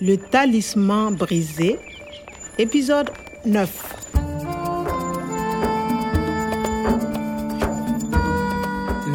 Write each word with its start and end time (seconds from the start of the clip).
Le 0.00 0.16
talisman 0.16 1.10
brisé, 1.14 1.78
épisode 2.58 3.10
9. 3.46 3.68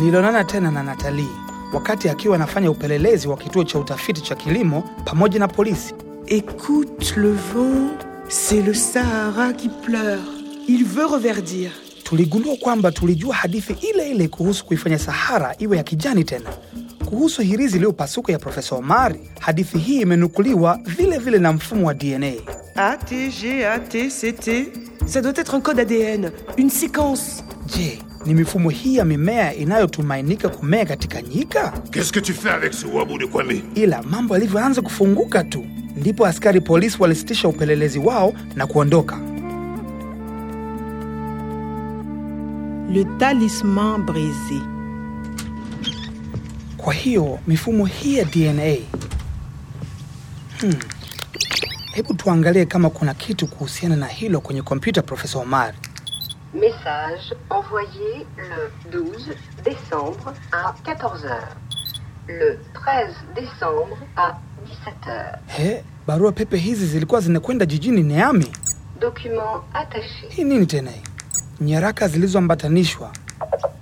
Nilionana 0.01 0.43
tena 0.43 0.71
na 0.71 0.83
Natalii 0.83 1.27
wakati 1.73 2.09
akiwa 2.09 2.35
anafanya 2.35 2.71
upelelezi 2.71 3.27
wa 3.27 3.37
kituo 3.37 3.63
cha 3.63 3.79
utafiti 3.79 4.21
cha 4.21 4.35
kilimo 4.35 4.81
pamoja 5.05 5.39
na 5.39 5.47
polisi. 5.47 5.93
Écoute 6.27 7.13
le 7.17 7.31
vent, 7.31 7.89
c'est 8.29 8.61
le 8.61 8.73
Sahara 8.73 9.53
qui 9.53 9.69
pleure. 9.69 10.19
Il 10.67 10.85
veut 10.85 11.05
reverdir. 11.07 11.71
Tuligundua 12.03 12.55
kwamba 12.55 12.91
tulijua 12.91 13.35
hadithi 13.35 13.73
ile 13.89 14.09
ile 14.09 14.27
kuhusu 14.27 14.65
kuifanya 14.65 14.99
Sahara 14.99 15.55
iwe 15.59 15.77
ya 15.77 15.83
kijani 15.83 16.23
tena. 16.23 16.49
Kuhusu 17.09 17.41
hirizi 17.41 17.75
iliyopasuka 17.77 18.31
ya 18.31 18.39
Profesa 18.39 18.75
Omari, 18.75 19.19
hadithi 19.39 19.77
hii 19.77 20.01
imenukuliwa 20.01 20.79
vile 20.97 21.17
vile 21.17 21.39
na 21.39 21.53
mfumo 21.53 21.87
wa 21.87 21.93
DNA. 21.93 22.31
A, 22.75 22.97
T, 22.97 23.29
G, 23.41 23.65
A, 23.67 23.79
T, 23.79 24.09
C, 24.09 24.31
T. 24.33 24.67
Ça 25.07 25.21
doit 25.21 25.33
être 25.39 25.55
un 25.55 25.61
code 25.61 25.79
ADN, 25.79 26.31
une 26.57 26.69
séquence. 26.69 27.43
Je, 27.67 27.97
ni 28.25 28.33
mifumo 28.33 28.69
hii 28.69 28.95
ya 28.95 29.05
mimea 29.05 29.53
inayotumainika 29.55 30.49
kumea 30.49 30.85
katika 30.85 31.21
nyika? 31.21 31.73
Qu'est-ce 31.91 32.11
que 32.13 32.21
tu 32.21 32.33
fais 32.33 32.53
avec 32.53 32.73
ce 32.73 32.85
wabu 32.87 33.17
de 33.17 33.25
Kwame 33.27 33.63
Ila 33.75 34.03
mambo 34.03 34.33
yalivyoanza 34.33 34.81
kufunguka 34.81 35.43
tu, 35.43 35.65
ndipo 35.97 36.25
askari 36.25 36.61
polisi 36.61 36.97
walisitisha 36.99 37.47
upelelezi 37.47 37.99
wao 37.99 38.33
na 38.55 38.67
kuondoka. 38.67 39.19
Le 42.93 43.03
talisman 43.19 44.01
brisé. 44.05 44.78
Kwa 46.83 46.93
hiyo 46.93 47.39
mifumo 47.47 47.85
hii 47.85 48.17
ya 48.17 48.25
DNA 48.25 48.75
hmm. 50.61 50.73
Hebu 51.93 52.13
tuangalie 52.13 52.65
kama 52.65 52.89
kuna 52.89 53.13
kitu 53.13 53.47
kuhusiana 53.47 53.95
na 53.95 54.07
hilo 54.07 54.41
kwenye 54.41 54.61
kompyuta 54.61 55.01
Profesa 55.01 55.39
Omar. 55.39 55.73
Message 56.53 57.35
envoyé 57.49 58.25
le 58.37 58.71
12 58.91 59.35
décembre 59.63 60.33
à 60.51 60.73
14h. 60.85 61.37
Le 62.27 62.59
13 62.73 63.15
décembre 63.35 63.97
à 64.15 64.33
17h. 64.65 65.37
He, 65.47 65.83
barua 66.07 66.31
pepe 66.31 66.57
hizi 66.57 66.85
zilikuwa 66.87 67.21
zinakwenda 67.21 67.65
jijini 67.65 68.03
Niami. 68.03 68.51
Document 68.99 69.61
attaché. 69.73 70.27
Hii 70.29 70.43
nini 70.43 70.65
tena 70.65 70.91
hii? 70.91 71.01
Nyaraka 71.61 72.07
zilizoambatanishwa, 72.07 73.11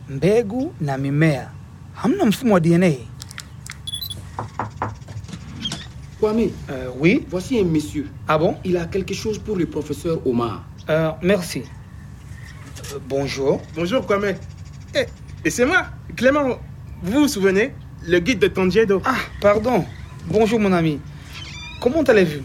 mbegu 0.10 0.74
na 0.82 0.98
mimea. 0.98 1.50
Hamna 2.04 2.26
mfumo 2.26 2.54
wa 2.54 2.60
DNA. 2.60 2.92
Kwame, 6.20 6.50
Euh, 6.70 6.90
oui. 7.00 7.26
voici 7.30 7.60
un 7.60 7.64
monsieur. 7.66 8.08
Ah 8.28 8.38
bon? 8.38 8.56
Il 8.64 8.78
a 8.78 8.86
quelque 8.86 9.14
chose 9.14 9.38
pour 9.38 9.56
le 9.56 9.66
professeur 9.66 10.26
Omar. 10.26 10.64
Euh, 10.90 11.12
merci. 11.22 11.64
Euh, 12.94 13.00
bonjour. 13.08 13.62
Bonjour 13.76 14.06
Kwame. 14.06 14.36
Eh, 14.96 15.06
et 15.46 15.50
c'est 15.50 15.66
moi, 15.66 15.86
Clément. 16.16 16.58
Vous 17.04 17.22
vous 17.22 17.28
souvenez? 17.28 17.74
Le 18.08 18.20
guide 18.20 18.40
de 18.40 18.48
Tondiedo. 18.48 19.02
Ah, 19.06 19.16
pardon. 19.42 19.86
Bonjour 20.28 20.60
mon 20.60 20.72
ami. 20.74 21.00
Comment 21.82 22.02
allez-vous? 22.04 22.42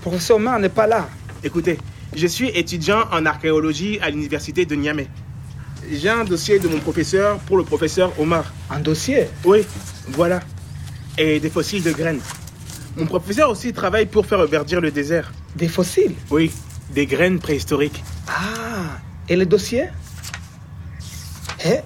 Professeur 0.00 0.36
Omar 0.38 0.58
n'est 0.58 0.68
pas 0.70 0.86
là. 0.86 1.08
Écoutez, 1.44 1.78
je 2.14 2.26
suis 2.26 2.48
étudiant 2.48 3.04
en 3.12 3.26
archéologie 3.26 3.98
à 4.00 4.08
l'université 4.10 4.64
de 4.64 4.74
Niamey. 4.74 5.08
J'ai 5.90 6.08
un 6.08 6.24
dossier 6.24 6.58
de 6.58 6.68
mon 6.68 6.78
professeur 6.80 7.38
pour 7.40 7.56
le 7.56 7.64
professeur 7.64 8.12
Omar. 8.18 8.52
Un 8.70 8.80
dossier? 8.80 9.28
Oui, 9.44 9.64
voilà. 10.08 10.40
Et 11.18 11.38
des 11.40 11.50
fossiles 11.50 11.82
de 11.82 11.92
graines. 11.92 12.20
Mon 12.96 13.06
professeur 13.06 13.50
aussi 13.50 13.72
travaille 13.72 14.06
pour 14.06 14.26
faire 14.26 14.44
verdir 14.46 14.80
le 14.80 14.90
désert. 14.90 15.32
Des 15.54 15.68
fossiles? 15.68 16.14
Oui, 16.30 16.50
des 16.94 17.06
graines 17.06 17.38
préhistoriques. 17.38 18.02
Ah, 18.28 18.98
et 19.28 19.36
le 19.36 19.46
dossier? 19.46 19.88
Eh, 21.64 21.80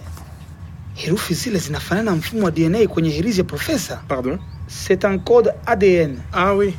herufi 0.96 1.34
zile 1.34 1.58
zinafanana 1.58 2.10
na 2.10 2.16
mfumo 2.16 2.44
wa 2.44 2.50
DNA 2.50 2.86
kwenye 2.86 3.10
hirizi 3.10 3.38
ya 3.38 3.44
profesa. 3.44 4.02
Pardon 4.08 4.38
C'est 4.66 5.04
un 5.04 5.18
code 5.18 5.52
ADN. 5.66 6.16
Ah 6.32 6.54
oui. 6.54 6.74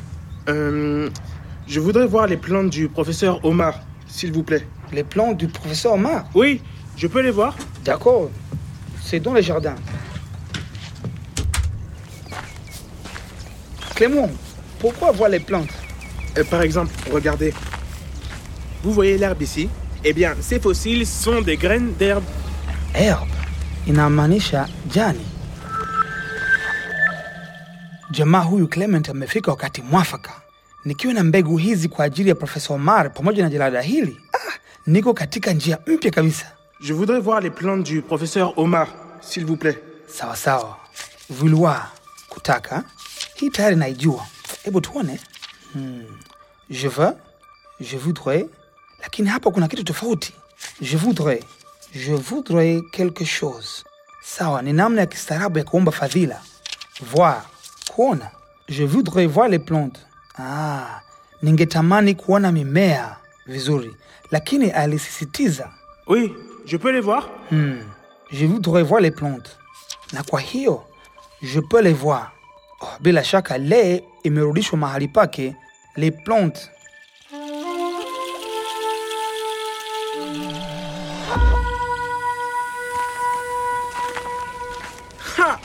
Euh, 0.48 1.08
je 1.68 1.80
voudrais 1.80 2.06
voir 2.06 2.26
les 2.26 2.36
plantes 2.36 2.70
du 2.70 2.88
professeur 2.88 3.44
Omar, 3.44 3.80
s'il 4.08 4.32
vous 4.32 4.42
plaît. 4.42 4.66
Les 4.92 5.04
plans 5.04 5.32
du 5.32 5.46
professeur 5.48 5.92
Omar. 5.92 6.24
Oui, 6.34 6.60
je 6.96 7.06
peux 7.06 7.20
les 7.22 7.30
voir 7.30 7.54
D'accord. 7.84 8.30
C'est 9.02 9.18
dans 9.20 9.32
le 9.32 9.40
jardin. 9.42 9.74
Clément, 13.94 14.30
pourquoi 14.78 15.10
voir 15.12 15.28
les 15.30 15.40
plantes 15.40 15.68
Euh, 16.38 16.44
Par 16.44 16.62
exemple, 16.62 16.92
regardez. 17.12 17.52
Vous 18.82 18.92
voyez 18.92 19.18
l'herbe 19.18 19.42
ici 19.42 19.68
Eh 20.04 20.12
bien, 20.12 20.34
ces 20.40 20.58
fossiles 20.60 21.06
sont 21.06 21.42
des 21.42 21.56
graines 21.56 21.92
d'herbe. 21.98 22.24
Herb 22.94 23.28
inamaanisha 23.86 24.66
jani. 24.94 25.26
Jamaa 28.10 28.40
huyu 28.44 28.68
Clement 28.68 29.08
amefika 29.08 29.50
wakati 29.50 29.82
mwafaka. 29.82 30.32
Nikiwa 30.84 31.12
na 31.14 31.24
mbegu 31.24 31.56
hizi 31.56 31.88
kwa 31.88 32.04
ajili 32.04 32.28
ya 32.28 32.34
Profesa 32.34 32.74
Omar 32.74 33.12
pamoja 33.14 33.42
na 33.42 33.50
jalada 33.50 33.80
hili, 33.82 34.20
ah, 34.32 34.52
niko 34.86 35.14
katika 35.14 35.52
njia 35.52 35.78
mpya 35.86 36.10
kabisa. 36.10 36.46
Je 36.82 36.92
voudrais 36.94 37.20
voir 37.20 37.40
les 37.40 37.50
plantes 37.50 37.84
du 37.84 38.02
professeur 38.02 38.58
Omar, 38.58 38.88
s'il 39.20 39.46
vous 39.46 39.56
plaît. 39.56 39.80
Sawa 40.08 40.34
sawa, 40.34 40.78
vouloir, 41.30 41.92
kutaka. 42.28 42.82
Hii 43.36 43.50
tayari 43.50 43.76
naijua, 43.76 44.26
hebu 44.64 44.80
tuone. 44.80 45.18
Hmm. 45.74 46.02
Je 46.70 46.88
veux, 46.88 47.14
je 47.80 47.96
voudrais, 47.96 48.46
lakini 49.00 49.28
hapa 49.28 49.50
kuna 49.50 49.68
kitu 49.68 49.84
tofauti. 49.84 50.34
Je 50.80 50.96
voudrais, 50.96 51.40
je 51.94 52.12
voudrais 52.14 52.80
quelque 52.92 53.24
chose. 53.24 53.84
Sawa, 54.24 54.62
ni 54.62 54.72
namna 54.72 55.00
ya 55.00 55.06
kistaarabu 55.06 55.58
ya 55.58 55.64
kuomba 55.64 55.92
fadhila. 55.92 56.40
Voir, 57.14 57.44
kuona. 57.94 58.30
Je 58.68 58.84
voudrais 58.84 59.26
voir 59.26 59.48
les 59.48 59.58
plantes. 59.58 60.00
Ah, 60.38 61.00
ningetamani 61.42 62.14
kuona 62.14 62.52
mimea 62.52 63.16
vizuri, 63.46 63.94
lakini 64.30 64.70
alisisitiza 64.70 65.70
Oui, 66.06 66.34
je 66.66 66.76
peux 66.76 66.90
les 66.92 67.00
voir? 67.00 67.28
Hmm. 67.50 67.76
Je 68.30 68.46
voudrais 68.46 68.82
voir 68.82 69.00
les 69.00 69.10
plantes. 69.10 69.58
Na 70.12 70.22
kwa 70.22 70.40
hiyo, 70.40 70.82
je 71.42 71.60
peux 71.60 71.80
les 71.80 71.92
voir. 71.92 72.32
Oh, 72.80 72.86
bila 73.00 73.22
shaka 73.22 73.58
le 73.58 74.02
imerudishwa 74.24 74.78
mahali 74.78 75.08
pake 75.08 75.54
les 75.96 76.10
plantes. 76.10 76.70
Ha 85.38 85.58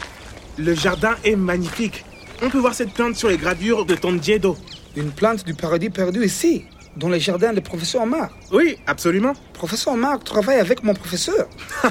Le 0.58 0.74
jardin 0.76 1.16
est 1.24 1.36
magnifique. 1.36 2.04
On 2.42 2.50
peut 2.50 2.60
voir 2.60 2.74
cette 2.74 2.94
plante 2.94 3.16
sur 3.16 3.30
les 3.30 3.38
gravures 3.38 3.86
de 3.86 3.96
Tondiedo. 3.96 4.56
Une 4.96 5.12
plante 5.12 5.46
du 5.46 5.54
paradis 5.54 5.90
perdu 5.90 6.26
ici, 6.26 6.66
dans 6.98 7.10
le 7.10 7.20
jardin 7.20 7.54
du 7.54 7.62
professeur 7.62 8.02
Omar. 8.04 8.30
Oui, 8.52 8.78
absolument. 8.88 9.34
Professeur 9.54 9.94
Omar 9.94 10.20
travaille 10.20 10.60
avec 10.60 10.84
mon 10.84 10.94
professeur. 10.94 11.48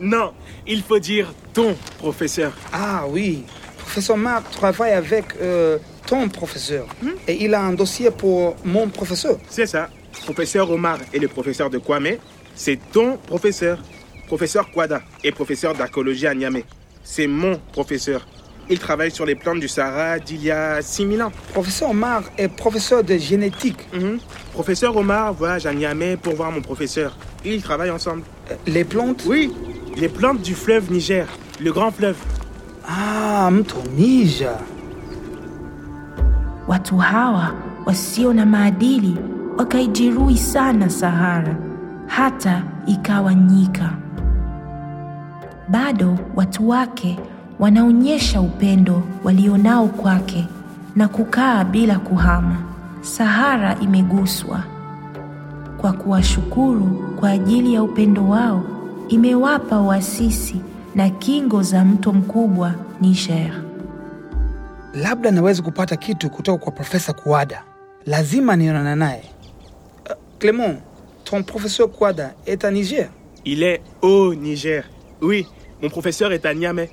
Non, 0.00 0.32
il 0.66 0.82
faut 0.82 0.98
dire 0.98 1.32
ton 1.52 1.76
professeur. 1.98 2.52
Ah 2.72 3.04
oui, 3.08 3.44
professeur 3.78 4.16
Omar 4.16 4.42
travaille 4.50 4.90
avec 4.92 5.24
euh, 5.40 5.78
ton 6.06 6.28
professeur. 6.28 6.86
Et 7.28 7.44
il 7.44 7.54
a 7.54 7.62
un 7.62 7.72
dossier 7.74 8.10
pour 8.10 8.56
mon 8.64 8.88
professeur. 8.88 9.38
C'est 9.48 9.66
ça. 9.66 9.88
Professeur 10.24 10.68
Omar 10.70 10.98
et 11.12 11.20
le 11.20 11.28
professeur 11.28 11.70
de 11.70 11.78
Kwame, 11.78 12.16
c'est 12.56 12.78
ton 12.92 13.16
professeur. 13.18 13.78
Professeur 14.26 14.68
Kwada 14.72 15.00
et 15.22 15.30
professeur 15.30 15.74
d'archéologie 15.74 16.26
à 16.26 16.34
Niamey. 16.34 16.64
C'est 17.04 17.26
mon 17.28 17.56
professeur. 17.72 18.26
Il 18.70 18.78
travaille 18.78 19.10
sur 19.10 19.26
les 19.26 19.34
plantes 19.34 19.60
du 19.60 19.68
Sahara 19.68 20.18
d'il 20.18 20.42
y 20.42 20.50
a 20.50 20.80
6000 20.80 21.22
ans. 21.22 21.32
Professeur 21.52 21.90
Omar 21.90 22.22
est 22.38 22.48
professeur 22.48 23.04
de 23.04 23.16
génétique. 23.16 23.86
Mhm. 23.94 24.18
Professeur 24.52 24.96
Omar 24.96 25.34
voyage 25.34 25.66
à 25.66 25.72
Niamey 25.74 26.16
pour 26.16 26.34
voir 26.34 26.50
mon 26.50 26.62
professeur. 26.62 27.16
Ils 27.44 27.62
travaillent 27.62 27.90
ensemble. 27.90 28.22
Euh, 28.50 28.54
Les 28.66 28.84
plantes? 28.84 29.24
Oui, 29.26 29.52
les 29.96 30.08
plantes 30.08 30.40
du 30.40 30.54
fleuve 30.54 30.90
Niger, 30.90 31.26
le 31.60 31.72
grand 31.72 31.90
fleuve. 31.90 32.16
Ah, 32.88 33.50
mto 33.50 33.76
Niger. 33.96 34.58
Watu 36.68 36.96
hawa 36.98 37.52
wasio 37.86 38.32
na 38.32 38.46
maadili 38.46 39.16
wakaijeruhi 39.58 40.38
sana 40.38 40.90
Sahara 40.90 41.56
hata 42.06 42.62
ikawa 42.86 43.34
nyika. 43.34 43.90
Bado 45.68 46.18
watu 46.36 46.68
wake 46.68 47.18
wanaonyesha 47.64 48.40
upendo 48.40 49.02
walionao 49.22 49.88
kwake 49.88 50.46
na 50.96 51.08
kukaa 51.08 51.64
bila 51.64 51.98
kuhama. 51.98 52.56
Sahara 53.00 53.76
imeguswa. 53.80 54.64
Kwa 55.80 55.92
kuwashukuru 55.92 57.14
kwa 57.20 57.30
ajili 57.30 57.74
ya 57.74 57.82
upendo 57.82 58.28
wao, 58.28 58.64
imewapa 59.08 59.80
uasisi 59.80 60.60
na 60.94 61.10
kingo 61.10 61.62
za 61.62 61.84
mto 61.84 62.12
mkubwa 62.12 62.74
Niger. 63.00 63.62
labda 64.94 65.30
naweza 65.30 65.62
kupata 65.62 65.96
kitu 65.96 66.30
kutoka 66.30 66.64
kwa 66.64 66.72
Profesa 66.72 67.12
Kuada. 67.12 67.62
Lazima 68.06 68.56
nionana 68.56 68.96
naye. 68.96 69.24
Uh, 70.10 70.16
Clement, 70.38 70.76
ton 71.24 71.42
professeur 71.42 71.88
Kuada 71.90 72.34
est 72.46 72.64
à 72.64 72.70
Niger. 72.70 73.08
Il 73.44 73.62
est 73.62 73.80
au 74.02 74.34
Niger. 74.34 74.84
Oui, 75.22 75.46
mon 75.82 75.88
professeur 75.90 76.32
est 76.32 76.46
à 76.46 76.54
Niamey. 76.54 76.90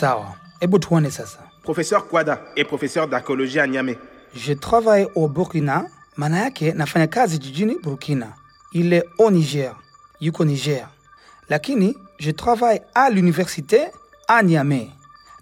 Sawa, 0.00 0.34
hebu 0.60 0.78
tuone 0.78 1.10
sasa. 1.10 1.38
Professeur 1.62 2.08
Kwada 2.08 2.40
est 2.56 2.64
professeur 2.64 3.06
d'archéologie 3.06 3.60
à 3.60 3.66
Niamey. 3.66 3.96
Je 4.34 4.52
travaille 4.52 5.06
au 5.14 5.28
Burkina, 5.28 5.86
maana 6.16 6.38
yake 6.44 6.72
nafanya 6.72 7.06
kazi 7.06 7.38
jijini 7.38 7.76
Burkina. 7.82 8.34
Il 8.72 8.92
est 8.92 9.04
au 9.18 9.30
Niger, 9.30 9.72
yuko 10.20 10.44
Niger. 10.44 10.88
Lakini 11.48 11.94
je 12.18 12.32
travaille 12.32 12.80
à 12.94 13.08
l'université 13.08 13.82
à 14.26 14.42
Niamey, 14.42 14.90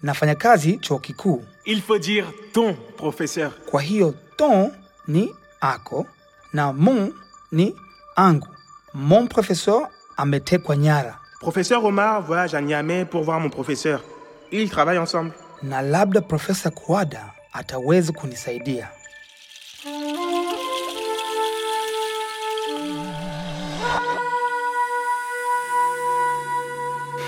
nafanya 0.03 0.35
kazi 0.35 0.77
chuo 0.79 0.99
kikuu. 0.99 1.41
Il 1.65 1.81
faut 1.81 1.97
dire 1.97 2.31
ton 2.53 2.75
professeur. 2.95 3.51
Kwa 3.71 3.81
hiyo 3.81 4.13
ton 4.37 4.71
ni 5.07 5.31
ako 5.61 6.05
na 6.53 6.71
mon 6.73 7.11
ni 7.51 7.73
angu. 8.15 8.47
Mon 8.93 9.25
professeur 9.27 9.89
ametekwa 10.17 10.75
nyara 10.77 11.15
Professeur 11.39 11.83
Omar 11.83 12.21
voyage 12.21 12.53
à 12.53 12.61
Niamey 12.61 13.05
pour 13.05 13.23
voir 13.23 13.39
mon 13.39 13.49
professeur. 13.49 14.03
Ils 14.51 14.69
travaille 14.69 14.97
ensemble. 14.99 15.31
na 15.63 15.81
labda 15.81 16.21
Profesa 16.21 16.69
Kuada 16.71 17.31
atawezi 17.53 18.11
kunisaidia. 18.13 18.89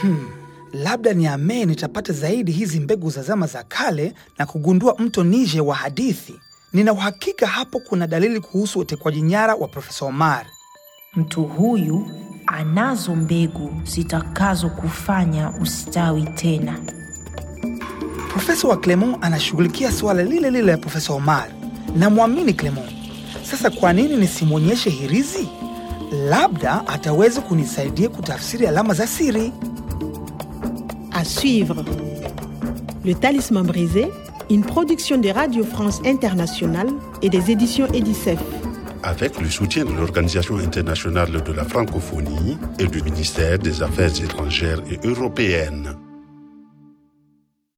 Hmm, 0.01 0.29
labda 0.73 1.13
niamee 1.13 1.65
nitapata 1.65 2.13
zaidi 2.13 2.51
hizi 2.51 2.79
mbegu 2.79 3.09
za 3.09 3.21
zama 3.23 3.47
za 3.47 3.63
kale 3.63 4.13
na 4.37 4.45
kugundua 4.45 4.95
mto 4.99 5.23
Nije 5.23 5.61
wa 5.61 5.75
hadithi. 5.75 6.39
Nina 6.73 6.93
uhakika 6.93 7.47
hapo 7.47 7.79
kuna 7.79 8.07
dalili 8.07 8.39
kuhusu 8.39 8.79
utekwaji 8.79 9.21
nyara 9.21 9.55
wa 9.55 9.67
Profesa 9.67 10.05
Omar. 10.05 10.45
Mtu 11.15 11.43
huyu 11.43 12.07
anazo 12.47 13.15
mbegu 13.15 13.81
zitakazo 13.83 14.69
kufanya 14.69 15.49
ustawi 15.61 16.23
tena. 16.23 16.79
Profesa 18.35 18.67
wa 18.67 18.77
Clement 18.77 19.17
anashughulikia 19.21 19.91
suala 19.91 20.23
lile 20.23 20.49
lile 20.49 20.61
la 20.71 20.77
Profesa 20.77 21.13
Omar. 21.13 21.47
Namwamini 21.95 22.53
Clement. 22.53 22.85
Sasa 23.43 23.69
kwa 23.69 23.93
nini 23.93 24.15
nisimwonyeshe 24.15 24.89
hirizi? 24.89 25.47
Labda 26.29 26.87
ataweza 26.87 27.41
kunisaidia 27.41 28.09
kutafsiri 28.09 28.67
alama 28.67 28.93
za 28.93 29.07
siri. 29.07 29.51
À 31.11 31.23
suivre. 31.25 31.83
Le 33.05 33.13
Talisman 33.13 33.65
brisé, 33.65 34.07
une 34.49 34.63
production 34.63 35.17
de 35.21 35.29
Radio 35.29 35.63
France 35.63 36.01
Internationale 36.05 36.89
et 37.21 37.29
des 37.29 37.51
éditions 37.51 37.87
Edicef. 37.93 38.39
Avec 39.03 39.39
le 39.39 39.49
soutien 39.49 39.85
de 39.85 39.93
l'Organisation 39.93 40.57
internationale 40.57 41.41
de 41.41 41.53
la 41.53 41.63
francophonie 41.63 42.57
et 42.79 42.87
du 42.87 43.01
ministère 43.01 43.59
des 43.59 43.81
Affaires 43.81 44.21
étrangères 44.21 44.81
et 44.91 44.99
européennes. 45.07 45.95